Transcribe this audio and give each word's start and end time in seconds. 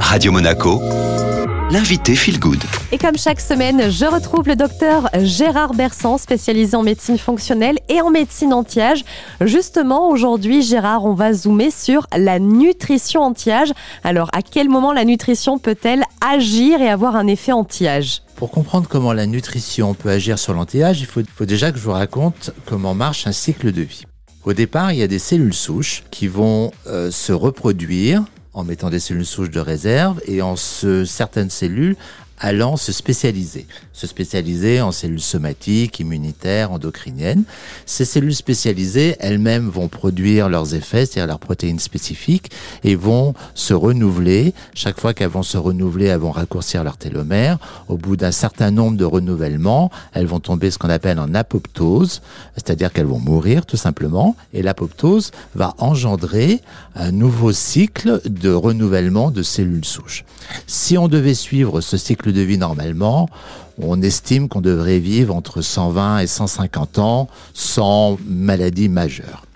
Radio 0.00 0.32
Monaco, 0.32 0.80
l'invité 1.70 2.14
Feel 2.14 2.38
Good. 2.38 2.62
Et 2.92 2.98
comme 2.98 3.18
chaque 3.18 3.40
semaine, 3.40 3.90
je 3.90 4.04
retrouve 4.04 4.48
le 4.48 4.56
docteur 4.56 5.10
Gérard 5.20 5.74
Bersan, 5.74 6.16
spécialisé 6.16 6.76
en 6.76 6.82
médecine 6.82 7.18
fonctionnelle 7.18 7.78
et 7.88 8.00
en 8.00 8.10
médecine 8.10 8.52
anti-âge. 8.52 9.04
Justement, 9.40 10.08
aujourd'hui, 10.08 10.62
Gérard, 10.62 11.04
on 11.04 11.14
va 11.14 11.32
zoomer 11.32 11.70
sur 11.70 12.06
la 12.16 12.38
nutrition 12.38 13.22
anti-âge. 13.22 13.72
Alors, 14.04 14.30
à 14.32 14.42
quel 14.42 14.68
moment 14.68 14.92
la 14.92 15.04
nutrition 15.04 15.58
peut-elle 15.58 16.04
agir 16.24 16.80
et 16.80 16.88
avoir 16.88 17.16
un 17.16 17.26
effet 17.26 17.52
anti-âge? 17.52 18.22
Pour 18.36 18.50
comprendre 18.50 18.88
comment 18.88 19.12
la 19.12 19.26
nutrition 19.26 19.94
peut 19.94 20.10
agir 20.10 20.38
sur 20.38 20.54
l'anti-âge, 20.54 21.00
il 21.00 21.06
faut, 21.06 21.22
faut, 21.34 21.46
déjà 21.46 21.72
que 21.72 21.78
je 21.78 21.82
vous 21.82 21.92
raconte 21.92 22.52
comment 22.64 22.94
marche 22.94 23.26
un 23.26 23.32
cycle 23.32 23.72
de 23.72 23.82
vie. 23.82 24.04
Au 24.44 24.52
départ, 24.52 24.92
il 24.92 24.98
y 24.98 25.02
a 25.02 25.08
des 25.08 25.18
cellules 25.18 25.52
souches 25.52 26.04
qui 26.12 26.28
vont 26.28 26.70
euh, 26.86 27.10
se 27.10 27.32
reproduire 27.32 28.22
en 28.56 28.64
mettant 28.64 28.88
des 28.88 28.98
cellules 28.98 29.26
souches 29.26 29.50
de 29.50 29.60
réserve 29.60 30.20
et 30.24 30.40
en 30.40 30.56
ce, 30.56 31.04
certaines 31.04 31.50
cellules 31.50 31.94
allant 32.38 32.76
se 32.76 32.92
spécialiser, 32.92 33.66
se 33.92 34.06
spécialiser 34.06 34.80
en 34.80 34.92
cellules 34.92 35.20
somatiques, 35.20 36.00
immunitaires, 36.00 36.72
endocriniennes. 36.72 37.44
Ces 37.86 38.04
cellules 38.04 38.34
spécialisées, 38.34 39.16
elles-mêmes 39.20 39.68
vont 39.68 39.88
produire 39.88 40.48
leurs 40.48 40.74
effets, 40.74 41.06
c'est-à-dire 41.06 41.26
leurs 41.26 41.38
protéines 41.38 41.78
spécifiques, 41.78 42.50
et 42.84 42.94
vont 42.94 43.34
se 43.54 43.74
renouveler. 43.74 44.54
Chaque 44.74 45.00
fois 45.00 45.14
qu'elles 45.14 45.28
vont 45.28 45.42
se 45.42 45.56
renouveler, 45.56 46.06
elles 46.06 46.18
vont 46.18 46.30
raccourcir 46.30 46.84
leur 46.84 46.96
télomère. 46.96 47.58
Au 47.88 47.96
bout 47.96 48.16
d'un 48.16 48.32
certain 48.32 48.70
nombre 48.70 48.96
de 48.96 49.04
renouvellements, 49.04 49.90
elles 50.12 50.26
vont 50.26 50.40
tomber 50.40 50.70
ce 50.70 50.78
qu'on 50.78 50.90
appelle 50.90 51.18
en 51.18 51.34
apoptose, 51.34 52.22
c'est-à-dire 52.54 52.92
qu'elles 52.92 53.06
vont 53.06 53.18
mourir 53.18 53.66
tout 53.66 53.76
simplement, 53.76 54.36
et 54.52 54.62
l'apoptose 54.62 55.30
va 55.54 55.74
engendrer 55.78 56.60
un 56.94 57.12
nouveau 57.12 57.52
cycle 57.52 58.20
de 58.26 58.50
renouvellement 58.50 59.30
de 59.30 59.42
cellules 59.42 59.84
souches. 59.84 60.24
Si 60.66 60.98
on 60.98 61.08
devait 61.08 61.34
suivre 61.34 61.80
ce 61.80 61.96
cycle 61.96 62.25
de 62.32 62.40
vie 62.40 62.58
normalement, 62.58 63.28
on 63.80 64.00
estime 64.02 64.48
qu'on 64.48 64.60
devrait 64.60 64.98
vivre 64.98 65.34
entre 65.34 65.62
120 65.62 66.20
et 66.20 66.26
150 66.26 66.98
ans 66.98 67.28
sans 67.54 68.18
maladie 68.26 68.88
majeure. 68.88 69.46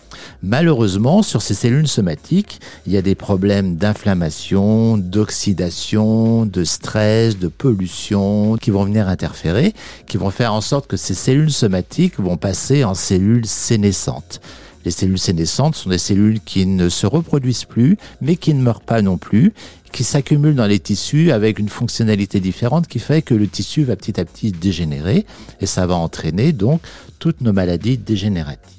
Malheureusement, 0.43 1.23
sur 1.23 1.43
ces 1.43 1.53
cellules 1.53 1.89
somatiques, 1.89 2.61
il 2.87 2.93
y 2.93 2.97
a 2.97 3.03
des 3.03 3.15
problèmes 3.15 3.77
d'inflammation, 3.77 4.97
d'oxydation, 4.97 6.47
de 6.47 6.65
stress, 6.65 7.39
de 7.39 7.49
pollution 7.49 8.57
qui 8.57 8.71
vont 8.71 8.85
venir 8.85 9.07
interférer, 9.09 9.75
qui 10.07 10.17
vont 10.17 10.31
faire 10.31 10.55
en 10.55 10.63
sorte 10.63 10.87
que 10.87 10.97
ces 10.97 11.15
cellules 11.15 11.53
somatiques 11.53 12.19
vont 12.19 12.39
passer 12.39 12.85
en 12.85 12.95
cellules 12.95 13.47
sénescentes. 13.47 14.41
Les 14.87 14.91
cellules 14.91 15.19
sénescentes 15.19 15.75
sont 15.75 15.91
des 15.91 15.99
cellules 15.99 16.41
qui 16.41 16.65
ne 16.65 16.89
se 16.89 17.07
reproduisent 17.07 17.67
plus, 17.67 17.99
mais 18.23 18.37
qui 18.37 18.55
ne 18.55 18.63
meurent 18.63 18.81
pas 18.81 19.03
non 19.03 19.19
plus, 19.19 19.53
qui 19.93 20.05
s'accumulent 20.05 20.55
dans 20.55 20.67
les 20.67 20.79
tissus 20.79 21.33
avec 21.33 21.59
une 21.59 21.69
fonctionnalité 21.69 22.41
différente 22.41 22.87
qui 22.87 22.99
fait 22.99 23.23
que 23.23 23.35
le 23.35 23.47
tissu 23.47 23.85
va 23.85 23.97
petit 23.97 24.21
à 24.21 24.25
petit 24.25 24.53
dégénérer 24.53 25.27
et 25.61 25.67
ça 25.67 25.87
va 25.87 25.95
entraîner 25.95 26.53
donc 26.53 26.81
toutes 27.19 27.41
nos 27.41 27.53
maladies 27.53 27.99
dégénératives. 27.99 28.77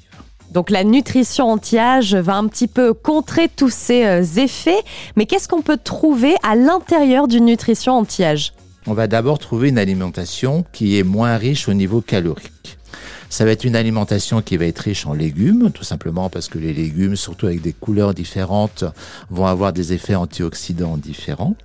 Donc 0.52 0.68
la 0.68 0.84
nutrition 0.84 1.50
anti-âge 1.50 2.14
va 2.14 2.36
un 2.36 2.46
petit 2.46 2.68
peu 2.68 2.92
contrer 2.92 3.48
tous 3.48 3.72
ces 3.72 4.04
euh, 4.04 4.22
effets, 4.36 4.82
mais 5.16 5.24
qu'est-ce 5.24 5.48
qu'on 5.48 5.62
peut 5.62 5.78
trouver 5.82 6.34
à 6.42 6.56
l'intérieur 6.56 7.26
d'une 7.26 7.46
nutrition 7.46 7.94
anti-âge? 7.94 8.52
On 8.86 8.92
va 8.92 9.06
d'abord 9.06 9.38
trouver 9.38 9.70
une 9.70 9.78
alimentation 9.78 10.64
qui 10.72 10.98
est 10.98 11.04
moins 11.04 11.36
riche 11.36 11.68
au 11.68 11.74
niveau 11.74 12.00
calorique. 12.00 12.50
Ça 13.32 13.46
va 13.46 13.52
être 13.52 13.64
une 13.64 13.76
alimentation 13.76 14.42
qui 14.42 14.58
va 14.58 14.66
être 14.66 14.80
riche 14.80 15.06
en 15.06 15.14
légumes, 15.14 15.70
tout 15.72 15.84
simplement 15.84 16.28
parce 16.28 16.48
que 16.48 16.58
les 16.58 16.74
légumes, 16.74 17.16
surtout 17.16 17.46
avec 17.46 17.62
des 17.62 17.72
couleurs 17.72 18.12
différentes, 18.12 18.84
vont 19.30 19.46
avoir 19.46 19.72
des 19.72 19.94
effets 19.94 20.14
antioxydants 20.14 20.98
différents. 20.98 21.56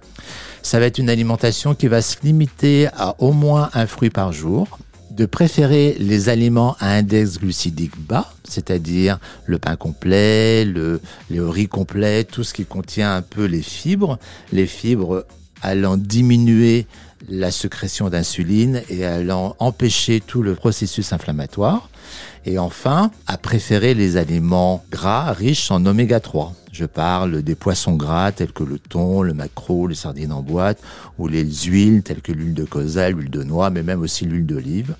Ça 0.62 0.80
va 0.80 0.86
être 0.86 0.98
une 0.98 1.10
alimentation 1.10 1.76
qui 1.76 1.88
va 1.88 2.02
se 2.02 2.16
limiter 2.24 2.88
à 2.96 3.16
au 3.20 3.34
moins 3.34 3.70
un 3.74 3.86
fruit 3.86 4.10
par 4.10 4.32
jour, 4.32 4.80
de 5.12 5.26
préférer 5.26 5.98
les 6.00 6.30
aliments 6.30 6.78
à 6.80 6.94
index 6.94 7.38
glucidique 7.38 8.00
bas, 8.00 8.32
c'est-à-dire 8.46 9.20
le 9.46 9.60
pain 9.60 9.76
complet, 9.76 10.64
le, 10.64 11.02
riz 11.30 11.68
complet, 11.68 12.24
tout 12.24 12.46
ce 12.46 12.54
qui 12.54 12.64
contient 12.64 13.14
un 13.14 13.22
peu 13.22 13.44
les 13.44 13.62
fibres, 13.62 14.20
les 14.54 14.68
fibres 14.68 15.26
allant 15.62 15.98
diminuer 15.98 16.88
la 17.30 17.52
sécrétion 17.52 18.10
d'insuline 18.10 18.82
et 18.90 19.06
allant 19.06 19.56
empêcher 19.60 20.22
tout 20.22 20.44
le 20.44 20.56
processus 20.56 21.14
inflammatoire. 21.14 21.90
Et 22.46 22.58
enfin, 22.58 23.12
à 23.26 23.38
préférer 23.38 23.94
les 23.94 24.16
aliments 24.16 24.84
gras 24.92 25.34
riches 25.34 25.70
en 25.72 25.86
oméga 25.86 26.20
3. 26.20 26.54
Je 26.72 26.86
parle 26.86 27.42
des 27.42 27.56
poissons 27.56 27.96
gras 27.96 28.32
tels 28.32 28.54
que 28.54 28.64
le 28.64 28.80
thon, 28.80 29.22
le 29.22 29.34
maquereau, 29.34 29.88
les 29.88 29.96
sardines 29.96 30.32
en 30.32 30.44
boîte, 30.44 30.80
ou 31.18 31.28
les 31.28 31.44
huiles 31.44 32.04
telles 32.04 32.22
que 32.22 32.32
l'huile 32.32 32.54
de 32.54 32.64
colza, 32.64 33.10
l'huile 33.10 33.30
de 33.30 33.44
noix, 33.44 33.70
mais 33.70 33.84
même 33.84 34.02
aussi 34.02 34.26
l'huile 34.26 34.46
d'olive. 34.46 34.96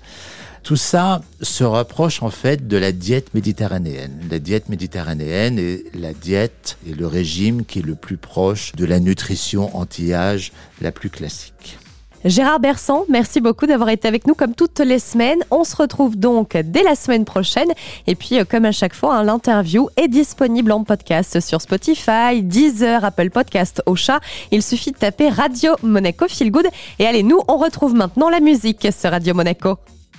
Tout 0.62 0.76
ça 0.76 1.22
se 1.40 1.64
rapproche 1.64 2.22
en 2.22 2.30
fait 2.30 2.68
de 2.68 2.76
la 2.76 2.92
diète 2.92 3.32
méditerranéenne. 3.32 4.20
La 4.30 4.38
diète 4.38 4.68
méditerranéenne 4.68 5.58
est 5.58 5.84
la 5.94 6.12
diète 6.12 6.76
et 6.86 6.92
le 6.92 7.06
régime 7.06 7.64
qui 7.64 7.78
est 7.78 7.86
le 7.86 7.94
plus 7.94 8.18
proche 8.18 8.72
de 8.72 8.84
la 8.84 9.00
nutrition 9.00 9.74
anti-âge 9.74 10.52
la 10.82 10.92
plus 10.92 11.08
classique. 11.08 11.78
Gérard 12.24 12.58
Bersan, 12.58 13.04
merci 13.08 13.40
beaucoup 13.40 13.66
d'avoir 13.66 13.90
été 13.90 14.08
avec 14.08 14.26
nous 14.26 14.34
comme 14.34 14.54
toutes 14.54 14.80
les 14.80 14.98
semaines. 14.98 15.38
On 15.52 15.62
se 15.62 15.76
retrouve 15.76 16.16
donc 16.16 16.56
dès 16.56 16.82
la 16.82 16.96
semaine 16.96 17.24
prochaine. 17.24 17.68
Et 18.08 18.16
puis, 18.16 18.38
euh, 18.38 18.44
comme 18.44 18.64
à 18.64 18.72
chaque 18.72 18.94
fois, 18.94 19.14
hein, 19.14 19.22
l'interview 19.22 19.88
est 19.96 20.08
disponible 20.08 20.72
en 20.72 20.82
podcast 20.82 21.38
sur 21.38 21.60
Spotify, 21.60 22.42
Deezer, 22.42 23.04
Apple 23.04 23.30
Podcast, 23.30 23.82
Ocha. 23.86 24.18
Il 24.50 24.64
suffit 24.64 24.90
de 24.90 24.98
taper 24.98 25.28
Radio 25.28 25.74
Monaco 25.84 26.26
Feel 26.28 26.50
Good. 26.50 26.66
Et 26.98 27.06
allez, 27.06 27.22
nous, 27.22 27.40
on 27.46 27.56
retrouve 27.56 27.94
maintenant 27.94 28.30
la 28.30 28.40
musique 28.40 28.88
sur 28.92 29.10
Radio 29.10 29.32
Monaco. 29.32 29.78